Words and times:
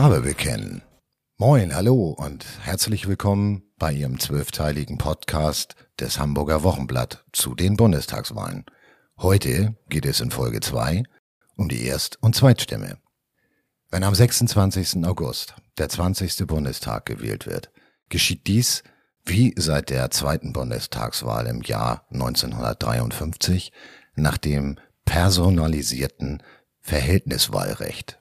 Farbe 0.00 0.20
bekennen. 0.20 0.82
Moin, 1.38 1.74
hallo 1.74 2.10
und 2.10 2.46
herzlich 2.62 3.08
willkommen 3.08 3.64
bei 3.78 3.92
Ihrem 3.92 4.20
zwölfteiligen 4.20 4.96
Podcast 4.96 5.74
des 5.98 6.20
Hamburger 6.20 6.62
Wochenblatt 6.62 7.24
zu 7.32 7.56
den 7.56 7.76
Bundestagswahlen. 7.76 8.64
Heute 9.18 9.74
geht 9.88 10.06
es 10.06 10.20
in 10.20 10.30
Folge 10.30 10.60
2 10.60 11.02
um 11.56 11.68
die 11.68 11.84
Erst- 11.84 12.22
und 12.22 12.36
Zweitstimme. 12.36 12.98
Wenn 13.90 14.04
am 14.04 14.14
26. 14.14 15.04
August 15.04 15.56
der 15.78 15.88
20. 15.88 16.46
Bundestag 16.46 17.04
gewählt 17.04 17.46
wird, 17.46 17.72
geschieht 18.08 18.46
dies 18.46 18.84
wie 19.24 19.52
seit 19.56 19.90
der 19.90 20.12
zweiten 20.12 20.52
Bundestagswahl 20.52 21.48
im 21.48 21.62
Jahr 21.62 22.06
1953 22.12 23.72
nach 24.14 24.38
dem 24.38 24.78
personalisierten 25.04 26.44
Verhältniswahlrecht. 26.82 28.16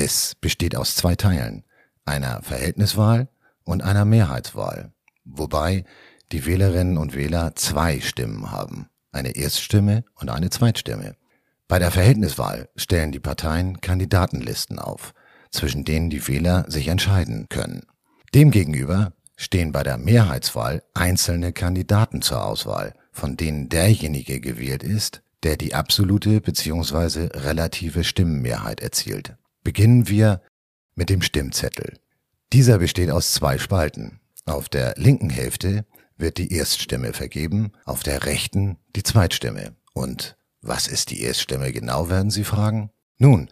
Es 0.00 0.36
besteht 0.36 0.76
aus 0.76 0.94
zwei 0.94 1.16
Teilen, 1.16 1.64
einer 2.04 2.40
Verhältniswahl 2.42 3.28
und 3.64 3.82
einer 3.82 4.04
Mehrheitswahl, 4.04 4.92
wobei 5.24 5.84
die 6.30 6.46
Wählerinnen 6.46 6.98
und 6.98 7.16
Wähler 7.16 7.56
zwei 7.56 7.98
Stimmen 7.98 8.52
haben, 8.52 8.86
eine 9.10 9.34
Erststimme 9.34 10.04
und 10.14 10.28
eine 10.30 10.50
Zweitstimme. 10.50 11.16
Bei 11.66 11.80
der 11.80 11.90
Verhältniswahl 11.90 12.68
stellen 12.76 13.10
die 13.10 13.18
Parteien 13.18 13.80
Kandidatenlisten 13.80 14.78
auf, 14.78 15.14
zwischen 15.50 15.84
denen 15.84 16.10
die 16.10 16.28
Wähler 16.28 16.64
sich 16.68 16.86
entscheiden 16.86 17.48
können. 17.48 17.82
Demgegenüber 18.32 19.14
stehen 19.34 19.72
bei 19.72 19.82
der 19.82 19.98
Mehrheitswahl 19.98 20.84
einzelne 20.94 21.52
Kandidaten 21.52 22.22
zur 22.22 22.44
Auswahl, 22.44 22.94
von 23.10 23.36
denen 23.36 23.68
derjenige 23.68 24.38
gewählt 24.38 24.84
ist, 24.84 25.22
der 25.42 25.56
die 25.56 25.74
absolute 25.74 26.40
bzw. 26.40 27.30
relative 27.36 28.04
Stimmenmehrheit 28.04 28.78
erzielt. 28.78 29.34
Beginnen 29.68 30.08
wir 30.08 30.40
mit 30.94 31.10
dem 31.10 31.20
Stimmzettel. 31.20 31.98
Dieser 32.54 32.78
besteht 32.78 33.10
aus 33.10 33.34
zwei 33.34 33.58
Spalten. 33.58 34.18
Auf 34.46 34.70
der 34.70 34.94
linken 34.96 35.28
Hälfte 35.28 35.84
wird 36.16 36.38
die 36.38 36.54
Erststimme 36.54 37.12
vergeben, 37.12 37.72
auf 37.84 38.02
der 38.02 38.24
rechten 38.24 38.78
die 38.96 39.02
Zweitstimme. 39.02 39.76
Und 39.92 40.38
was 40.62 40.86
ist 40.86 41.10
die 41.10 41.20
Erststimme 41.20 41.70
genau, 41.70 42.08
werden 42.08 42.30
Sie 42.30 42.44
fragen? 42.44 42.88
Nun, 43.18 43.50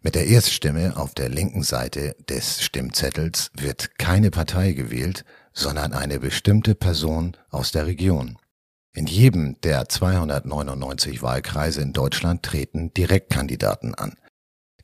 mit 0.00 0.14
der 0.14 0.28
Erststimme 0.28 0.96
auf 0.96 1.12
der 1.12 1.28
linken 1.28 1.62
Seite 1.62 2.16
des 2.26 2.62
Stimmzettels 2.62 3.50
wird 3.54 3.98
keine 3.98 4.30
Partei 4.30 4.72
gewählt, 4.72 5.26
sondern 5.52 5.92
eine 5.92 6.20
bestimmte 6.20 6.74
Person 6.74 7.36
aus 7.50 7.70
der 7.70 7.86
Region. 7.86 8.38
In 8.94 9.06
jedem 9.06 9.60
der 9.60 9.90
299 9.90 11.20
Wahlkreise 11.20 11.82
in 11.82 11.92
Deutschland 11.92 12.44
treten 12.44 12.94
Direktkandidaten 12.94 13.94
an. 13.94 14.16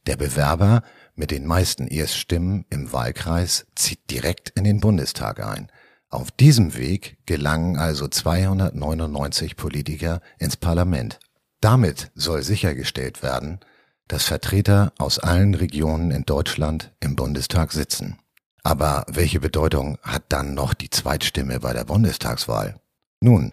Der 0.07 0.17
Bewerber 0.17 0.83
mit 1.17 1.31
den 1.31 1.47
meisten 1.47 1.89
Erststimmen 1.89 2.65
im 2.71 2.93
Wahlkreis 2.93 3.67
zieht 3.75 4.11
direkt 4.11 4.51
in 4.51 4.65
den 4.65 4.81
Bundestag 4.81 5.45
ein. 5.45 5.71
Auf 6.09 6.31
diesem 6.31 6.77
Weg 6.77 7.19
gelangen 7.27 7.77
also 7.77 8.07
299 8.07 9.57
Politiker 9.57 10.21
ins 10.39 10.57
Parlament. 10.57 11.19
Damit 11.61 12.13
soll 12.15 12.43
sichergestellt 12.43 13.23
werden, 13.23 13.59
dass 14.07 14.25
Vertreter 14.25 14.93
aus 14.99 15.19
allen 15.19 15.55
Regionen 15.55 16.13
in 16.13 16.25
Deutschland 16.25 16.93
im 17.01 17.17
Bundestag 17.17 17.73
sitzen. 17.73 18.19
Aber 18.63 19.05
welche 19.09 19.41
Bedeutung 19.41 19.99
hat 20.03 20.25
dann 20.29 20.55
noch 20.55 20.75
die 20.75 20.91
Zweitstimme 20.91 21.61
bei 21.61 21.73
der 21.73 21.85
Bundestagswahl? 21.85 22.81
Nun, 23.21 23.53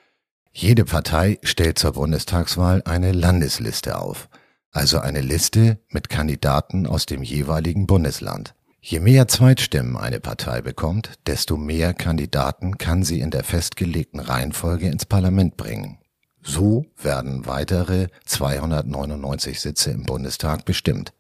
jede 0.51 0.85
Partei 0.85 1.39
stellt 1.41 1.79
zur 1.79 1.93
Bundestagswahl 1.93 2.83
eine 2.85 3.11
Landesliste 3.11 3.97
auf, 3.97 4.29
also 4.73 4.99
eine 4.99 5.21
Liste 5.21 5.79
mit 5.89 6.09
Kandidaten 6.09 6.87
aus 6.87 7.05
dem 7.05 7.23
jeweiligen 7.23 7.87
Bundesland. 7.87 8.55
Je 8.81 8.99
mehr 8.99 9.29
Zweitstimmen 9.29 9.95
eine 9.95 10.19
Partei 10.19 10.61
bekommt, 10.61 11.11
desto 11.25 11.55
mehr 11.55 11.93
Kandidaten 11.93 12.77
kann 12.77 13.03
sie 13.03 13.21
in 13.21 13.31
der 13.31 13.45
festgelegten 13.45 14.19
Reihenfolge 14.19 14.87
ins 14.87 15.05
Parlament 15.05 15.55
bringen. 15.55 15.99
So 16.41 16.85
werden 17.01 17.45
weitere 17.45 18.07
299 18.25 19.61
Sitze 19.61 19.91
im 19.91 20.03
Bundestag 20.03 20.65
bestimmt. 20.65 21.13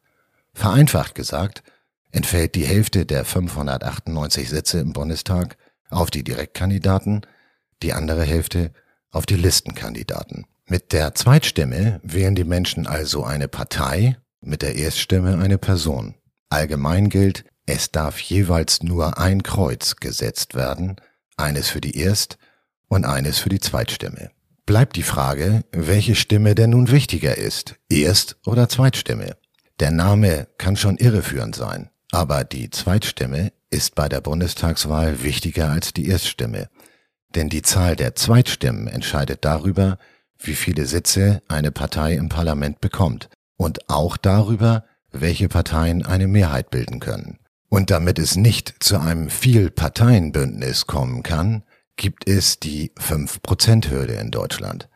Vereinfacht 0.53 1.15
gesagt, 1.15 1.63
entfällt 2.11 2.55
die 2.55 2.65
Hälfte 2.65 3.05
der 3.05 3.23
598 3.23 4.49
Sitze 4.49 4.79
im 4.79 4.91
Bundestag 4.91 5.55
auf 5.89 6.11
die 6.11 6.25
Direktkandidaten, 6.25 7.21
die 7.81 7.93
andere 7.93 8.23
Hälfte 8.23 8.71
auf 9.11 9.25
die 9.25 9.35
Listenkandidaten. 9.35 10.45
Mit 10.73 10.91
der 10.91 11.13
Zweitstimme 11.13 11.99
wählen 12.01 12.33
die 12.33 12.45
Menschen 12.45 12.87
also 12.87 13.23
eine 13.23 13.47
Partei, 13.47 14.17
mit 14.41 14.63
der 14.63 14.73
Erststimme 14.73 15.37
eine 15.37 15.59
Person. 15.59 16.15
Allgemein 16.49 17.09
gilt, 17.09 17.45
es 17.67 17.91
darf 17.91 18.19
jeweils 18.19 18.81
nur 18.81 19.19
ein 19.19 19.43
Kreuz 19.43 19.97
gesetzt 19.97 20.55
werden, 20.55 20.95
eines 21.37 21.69
für 21.69 21.79
die 21.79 21.95
Erst- 21.95 22.39
und 22.87 23.05
eines 23.05 23.37
für 23.37 23.49
die 23.49 23.59
Zweitstimme. 23.59 24.31
Bleibt 24.65 24.95
die 24.95 25.03
Frage, 25.03 25.63
welche 25.71 26.15
Stimme 26.15 26.55
denn 26.55 26.71
nun 26.71 26.89
wichtiger 26.89 27.37
ist, 27.37 27.75
Erst- 27.87 28.37
oder 28.43 28.67
Zweitstimme. 28.67 29.37
Der 29.79 29.91
Name 29.91 30.47
kann 30.57 30.75
schon 30.75 30.97
irreführend 30.97 31.55
sein, 31.55 31.91
aber 32.11 32.43
die 32.43 32.71
Zweitstimme 32.71 33.53
ist 33.69 33.93
bei 33.93 34.09
der 34.09 34.21
Bundestagswahl 34.21 35.21
wichtiger 35.21 35.69
als 35.69 35.93
die 35.93 36.07
Erststimme. 36.07 36.67
Denn 37.35 37.49
die 37.49 37.61
Zahl 37.61 37.95
der 37.95 38.15
Zweitstimmen 38.15 38.87
entscheidet 38.87 39.45
darüber, 39.45 39.99
wie 40.45 40.55
viele 40.55 40.85
Sitze 40.85 41.41
eine 41.47 41.71
Partei 41.71 42.13
im 42.13 42.29
Parlament 42.29 42.81
bekommt 42.81 43.29
und 43.57 43.89
auch 43.89 44.17
darüber, 44.17 44.85
welche 45.11 45.47
Parteien 45.47 46.05
eine 46.05 46.27
Mehrheit 46.27 46.69
bilden 46.69 46.99
können. 46.99 47.39
Und 47.69 47.89
damit 47.89 48.19
es 48.19 48.35
nicht 48.35 48.75
zu 48.79 48.99
einem 48.99 49.29
Vielparteienbündnis 49.29 50.85
kommen 50.85 51.23
kann, 51.23 51.63
gibt 51.95 52.27
es 52.27 52.59
die 52.59 52.91
5%-Hürde 52.99 54.13
in 54.13 54.31
Deutschland. 54.31 54.89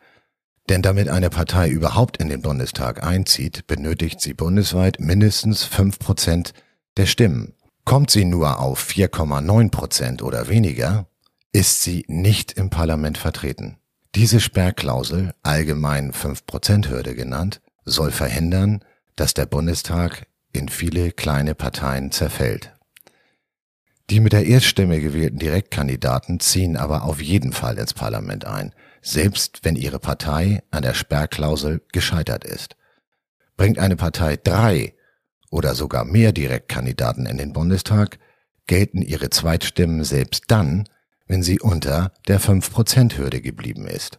Denn 0.68 0.82
damit 0.82 1.08
eine 1.08 1.30
Partei 1.30 1.70
überhaupt 1.70 2.18
in 2.18 2.28
den 2.28 2.42
Bundestag 2.42 3.02
einzieht, 3.02 3.66
benötigt 3.66 4.20
sie 4.20 4.34
bundesweit 4.34 5.00
mindestens 5.00 5.66
5% 5.66 6.52
der 6.96 7.06
Stimmen. 7.06 7.54
Kommt 7.84 8.10
sie 8.10 8.26
nur 8.26 8.60
auf 8.60 8.86
4,9% 8.86 10.22
oder 10.22 10.48
weniger, 10.48 11.06
ist 11.52 11.82
sie 11.82 12.04
nicht 12.06 12.52
im 12.52 12.68
Parlament 12.68 13.16
vertreten. 13.16 13.78
Diese 14.18 14.40
Sperrklausel, 14.40 15.32
allgemein 15.44 16.10
5%-Hürde 16.10 17.14
genannt, 17.14 17.60
soll 17.84 18.10
verhindern, 18.10 18.80
dass 19.14 19.32
der 19.32 19.46
Bundestag 19.46 20.26
in 20.52 20.68
viele 20.68 21.12
kleine 21.12 21.54
Parteien 21.54 22.10
zerfällt. 22.10 22.74
Die 24.10 24.18
mit 24.18 24.32
der 24.32 24.44
Erststimme 24.44 25.00
gewählten 25.00 25.38
Direktkandidaten 25.38 26.40
ziehen 26.40 26.76
aber 26.76 27.04
auf 27.04 27.22
jeden 27.22 27.52
Fall 27.52 27.78
ins 27.78 27.94
Parlament 27.94 28.44
ein, 28.44 28.74
selbst 29.02 29.60
wenn 29.62 29.76
ihre 29.76 30.00
Partei 30.00 30.64
an 30.72 30.82
der 30.82 30.94
Sperrklausel 30.94 31.80
gescheitert 31.92 32.42
ist. 32.42 32.74
Bringt 33.56 33.78
eine 33.78 33.94
Partei 33.94 34.36
drei 34.36 34.94
oder 35.52 35.76
sogar 35.76 36.04
mehr 36.04 36.32
Direktkandidaten 36.32 37.24
in 37.24 37.38
den 37.38 37.52
Bundestag, 37.52 38.18
gelten 38.66 39.00
ihre 39.00 39.30
Zweitstimmen 39.30 40.02
selbst 40.02 40.46
dann, 40.48 40.88
wenn 41.28 41.42
sie 41.42 41.60
unter 41.60 42.12
der 42.26 42.40
5%-Hürde 42.40 43.40
geblieben 43.40 43.86
ist. 43.86 44.18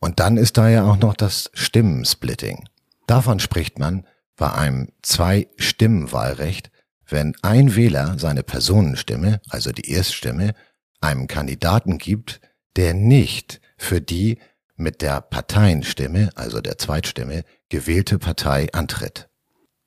Und 0.00 0.20
dann 0.20 0.36
ist 0.36 0.56
da 0.56 0.68
ja 0.68 0.84
auch 0.84 0.96
noch 0.96 1.14
das 1.14 1.50
Stimmensplitting. 1.52 2.68
Davon 3.06 3.40
spricht 3.40 3.78
man 3.78 4.06
bei 4.36 4.52
einem 4.52 4.88
Zwei-Stimmen-Wahlrecht, 5.02 6.70
wenn 7.08 7.34
ein 7.42 7.74
Wähler 7.74 8.18
seine 8.18 8.42
Personenstimme, 8.42 9.40
also 9.48 9.72
die 9.72 9.90
Erststimme, 9.90 10.54
einem 11.00 11.26
Kandidaten 11.26 11.98
gibt, 11.98 12.40
der 12.76 12.94
nicht 12.94 13.60
für 13.76 14.00
die 14.00 14.38
mit 14.76 15.02
der 15.02 15.20
Parteienstimme, 15.20 16.30
also 16.36 16.60
der 16.60 16.78
Zweitstimme, 16.78 17.44
gewählte 17.68 18.18
Partei 18.18 18.68
antritt. 18.72 19.28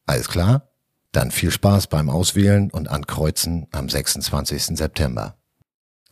Alles 0.06 0.28
klar? 0.28 0.70
Dann 1.14 1.32
viel 1.32 1.52
Spaß 1.52 1.88
beim 1.88 2.10
Auswählen 2.10 2.70
und 2.72 2.90
Ankreuzen 2.90 3.68
am 3.72 3.88
26. 3.88 4.78
September. 4.78 5.41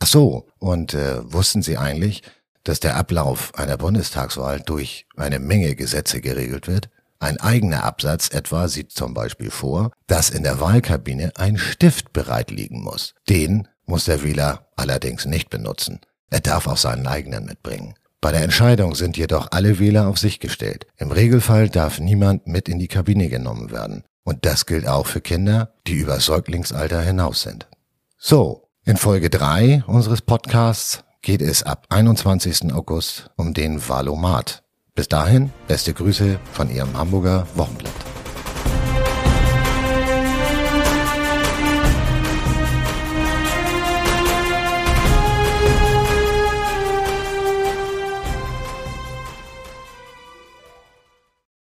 Ach 0.00 0.06
so, 0.06 0.46
und 0.58 0.94
äh, 0.94 1.32
wussten 1.32 1.62
Sie 1.62 1.76
eigentlich, 1.76 2.22
dass 2.64 2.80
der 2.80 2.96
Ablauf 2.96 3.54
einer 3.54 3.76
Bundestagswahl 3.76 4.60
durch 4.60 5.06
eine 5.16 5.38
Menge 5.38 5.76
Gesetze 5.76 6.20
geregelt 6.20 6.66
wird? 6.66 6.88
Ein 7.18 7.38
eigener 7.38 7.84
Absatz 7.84 8.30
etwa 8.30 8.66
sieht 8.68 8.92
zum 8.92 9.12
Beispiel 9.12 9.50
vor, 9.50 9.92
dass 10.06 10.30
in 10.30 10.42
der 10.42 10.58
Wahlkabine 10.58 11.32
ein 11.36 11.58
Stift 11.58 12.14
bereit 12.14 12.50
liegen 12.50 12.82
muss. 12.82 13.14
Den 13.28 13.68
muss 13.84 14.06
der 14.06 14.22
Wähler 14.22 14.68
allerdings 14.76 15.26
nicht 15.26 15.50
benutzen. 15.50 16.00
Er 16.30 16.40
darf 16.40 16.66
auch 16.66 16.78
seinen 16.78 17.06
eigenen 17.06 17.44
mitbringen. 17.44 17.94
Bei 18.22 18.32
der 18.32 18.42
Entscheidung 18.42 18.94
sind 18.94 19.18
jedoch 19.18 19.48
alle 19.50 19.78
Wähler 19.78 20.08
auf 20.08 20.18
sich 20.18 20.40
gestellt. 20.40 20.86
Im 20.96 21.10
Regelfall 21.10 21.68
darf 21.68 21.98
niemand 21.98 22.46
mit 22.46 22.68
in 22.68 22.78
die 22.78 22.88
Kabine 22.88 23.28
genommen 23.28 23.70
werden. 23.70 24.04
Und 24.24 24.46
das 24.46 24.64
gilt 24.64 24.86
auch 24.86 25.06
für 25.06 25.20
Kinder, 25.20 25.74
die 25.86 25.94
über 25.94 26.20
Säuglingsalter 26.20 27.02
hinaus 27.02 27.42
sind. 27.42 27.68
So, 28.16 28.69
in 28.90 28.96
Folge 28.96 29.30
3 29.30 29.84
unseres 29.86 30.20
Podcasts 30.20 31.04
geht 31.22 31.42
es 31.42 31.62
ab 31.62 31.86
21. 31.90 32.74
August 32.74 33.30
um 33.36 33.54
den 33.54 33.88
Valomat. 33.88 34.64
Bis 34.96 35.06
dahin, 35.06 35.52
beste 35.68 35.94
Grüße 35.94 36.40
von 36.52 36.68
Ihrem 36.68 36.98
Hamburger 36.98 37.46
Wochenblatt. 37.54 38.09